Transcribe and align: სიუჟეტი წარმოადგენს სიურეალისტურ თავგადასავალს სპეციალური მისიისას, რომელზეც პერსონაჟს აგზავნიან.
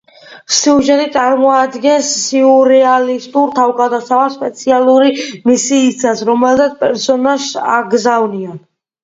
სიუჟეტი 0.59 1.03
წარმოადგენს 1.17 2.07
სიურეალისტურ 2.21 3.51
თავგადასავალს 3.59 4.39
სპეციალური 4.39 5.13
მისიისას, 5.51 6.25
რომელზეც 6.33 6.75
პერსონაჟს 6.83 7.53
აგზავნიან. 7.77 8.59